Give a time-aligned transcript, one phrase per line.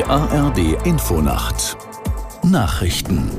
[0.00, 1.76] Die ARD Infonacht
[2.42, 3.30] Nachrichten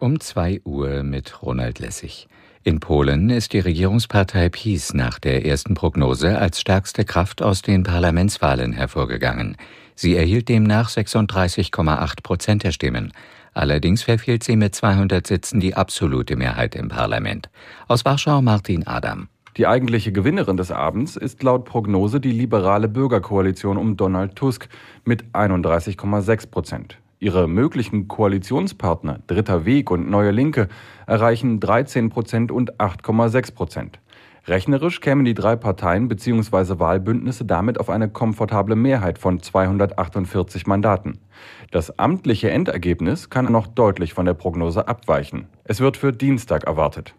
[0.00, 2.26] um 2 Uhr mit Ronald Lessig.
[2.64, 7.84] In Polen ist die Regierungspartei PiS nach der ersten Prognose als stärkste Kraft aus den
[7.84, 9.56] Parlamentswahlen hervorgegangen.
[9.94, 13.12] Sie erhielt demnach 36,8 Prozent der Stimmen.
[13.54, 17.50] Allerdings verfehlt sie mit 200 Sitzen die absolute Mehrheit im Parlament.
[17.86, 19.28] Aus Warschau Martin Adam.
[19.56, 24.68] Die eigentliche Gewinnerin des Abends ist laut Prognose die liberale Bürgerkoalition um Donald Tusk
[25.04, 26.98] mit 31,6 Prozent.
[27.20, 30.68] Ihre möglichen Koalitionspartner Dritter Weg und Neue Linke
[31.06, 33.98] erreichen 13 Prozent und 8,6 Prozent.
[34.46, 36.78] Rechnerisch kämen die drei Parteien bzw.
[36.78, 41.18] Wahlbündnisse damit auf eine komfortable Mehrheit von 248 Mandaten.
[41.70, 45.46] Das amtliche Endergebnis kann noch deutlich von der Prognose abweichen.
[45.64, 47.14] Es wird für Dienstag erwartet.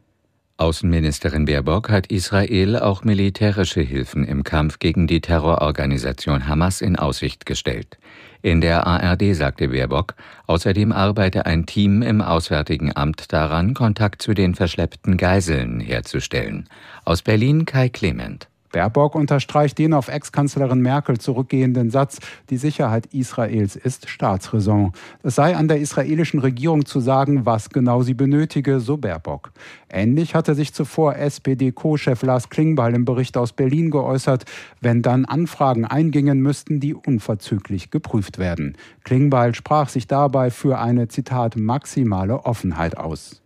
[0.59, 7.45] Außenministerin Baerbock hat Israel auch militärische Hilfen im Kampf gegen die Terrororganisation Hamas in Aussicht
[7.45, 7.99] gestellt.
[8.41, 10.15] In der ARD sagte Baerbock,
[10.47, 16.67] außerdem arbeite ein Team im Auswärtigen Amt daran, Kontakt zu den verschleppten Geiseln herzustellen.
[17.05, 18.47] Aus Berlin Kai Clement.
[18.71, 24.91] Baerbock unterstreicht den auf Ex-Kanzlerin Merkel zurückgehenden Satz, die Sicherheit Israels ist Staatsräson.
[25.23, 29.51] Es sei an der israelischen Regierung zu sagen, was genau sie benötige, so Baerbock.
[29.89, 34.45] Ähnlich hatte sich zuvor SPD-Co-Chef Lars Klingbeil im Bericht aus Berlin geäußert.
[34.81, 38.77] Wenn dann Anfragen eingingen, müssten die unverzüglich geprüft werden.
[39.03, 43.41] Klingbeil sprach sich dabei für eine, Zitat, maximale Offenheit aus.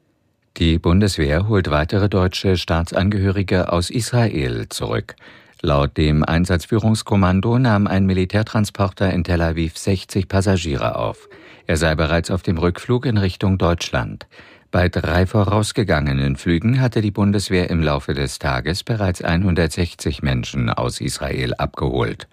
[0.58, 5.16] Die Bundeswehr holt weitere deutsche Staatsangehörige aus Israel zurück.
[5.62, 11.30] Laut dem Einsatzführungskommando nahm ein Militärtransporter in Tel Aviv 60 Passagiere auf.
[11.68, 14.28] Er sei bereits auf dem Rückflug in Richtung Deutschland.
[14.72, 21.00] Bei drei vorausgegangenen Flügen hatte die Bundeswehr im Laufe des Tages bereits 160 Menschen aus
[21.00, 22.28] Israel abgeholt.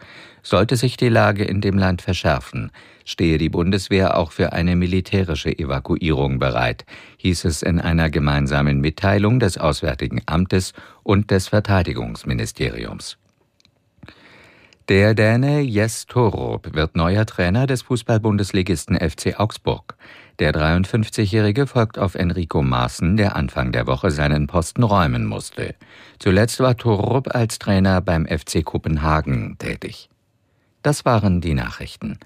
[0.48, 2.70] Sollte sich die Lage in dem Land verschärfen,
[3.04, 6.86] stehe die Bundeswehr auch für eine militärische Evakuierung bereit,
[7.18, 10.72] hieß es in einer gemeinsamen Mitteilung des Auswärtigen Amtes
[11.02, 13.18] und des Verteidigungsministeriums.
[14.88, 19.96] Der Däne Jes Torup wird neuer Trainer des Fußballbundesligisten FC Augsburg.
[20.38, 25.74] Der 53-Jährige folgt auf Enrico Maaßen, der Anfang der Woche seinen Posten räumen musste.
[26.18, 30.08] Zuletzt war Torup als Trainer beim FC Kopenhagen tätig.
[30.88, 32.18] Das waren die Nachrichten.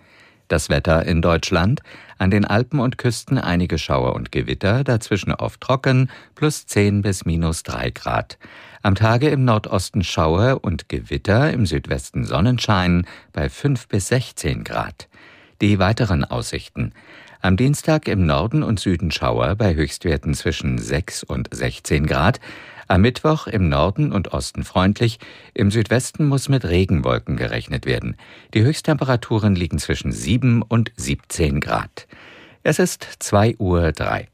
[0.46, 1.82] Das Wetter in Deutschland,
[2.16, 7.24] an den Alpen und Küsten einige Schauer und Gewitter, dazwischen oft trocken, plus 10 bis
[7.24, 8.38] minus 3 Grad.
[8.80, 15.08] Am Tage im Nordosten Schauer und Gewitter, im Südwesten Sonnenschein bei 5 bis 16 Grad.
[15.60, 16.92] Die weiteren Aussichten.
[17.40, 22.38] Am Dienstag im Norden und Süden Schauer bei Höchstwerten zwischen 6 und 16 Grad.
[22.88, 25.18] Am Mittwoch im Norden und Osten freundlich,
[25.54, 28.16] im Südwesten muss mit Regenwolken gerechnet werden.
[28.54, 32.06] Die Höchsttemperaturen liegen zwischen 7 und 17 Grad.
[32.62, 34.28] Es ist 2 Uhr 3.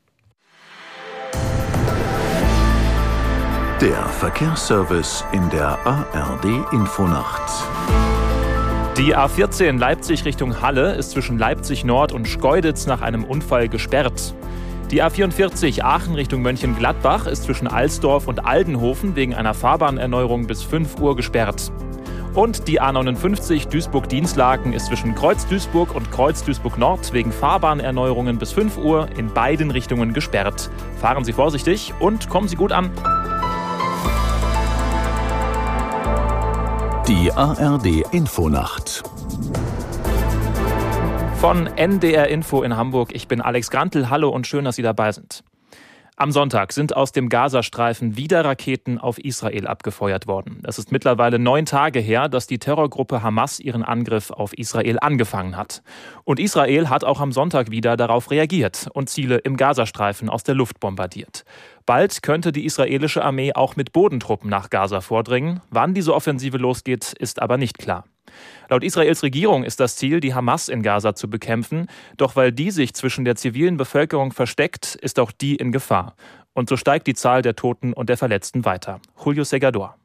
[3.81, 7.49] Der Verkehrsservice in der ARD Infonacht.
[8.99, 14.35] Die A14 Leipzig Richtung Halle ist zwischen Leipzig Nord und Schkeuditz nach einem Unfall gesperrt.
[14.91, 20.99] Die A44 Aachen Richtung Mönchengladbach ist zwischen Alsdorf und Aldenhofen wegen einer Fahrbahnerneuerung bis 5
[20.99, 21.71] Uhr gesperrt.
[22.33, 29.31] Und die A59 Duisburg-Dienstlaken ist zwischen Kreuz-Duisburg und Kreuz-Duisburg-Nord wegen Fahrbahnerneuerungen bis 5 Uhr in
[29.35, 30.71] beiden Richtungen gesperrt.
[30.99, 32.91] Fahren Sie vorsichtig und kommen Sie gut an.
[37.07, 39.03] Die ARD Infonacht.
[41.41, 43.15] Von NDR Info in Hamburg.
[43.15, 44.11] Ich bin Alex Grantel.
[44.11, 45.45] Hallo und schön, dass Sie dabei sind.
[46.17, 50.61] Am Sonntag sind aus dem Gazastreifen wieder Raketen auf Israel abgefeuert worden.
[50.67, 55.57] Es ist mittlerweile neun Tage her, dass die Terrorgruppe Hamas ihren Angriff auf Israel angefangen
[55.57, 55.85] hat.
[56.25, 60.57] Und Israel hat auch am Sonntag wieder darauf reagiert und Ziele im Gazastreifen aus der
[60.57, 61.45] Luft bombardiert.
[61.87, 65.61] Bald könnte die israelische Armee auch mit Bodentruppen nach Gaza vordringen.
[65.71, 68.03] Wann diese Offensive losgeht, ist aber nicht klar.
[68.69, 71.89] Laut Israels Regierung ist das Ziel, die Hamas in Gaza zu bekämpfen.
[72.17, 76.15] Doch weil die sich zwischen der zivilen Bevölkerung versteckt, ist auch die in Gefahr.
[76.55, 79.01] Und so steigt die Zahl der Toten und der Verletzten weiter.
[79.25, 79.97] Julio Segador.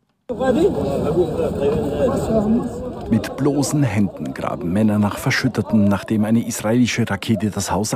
[3.09, 7.95] Mit bloßen Händen graben Männer nach Verschütteten, nachdem eine israelische Rakete das Haus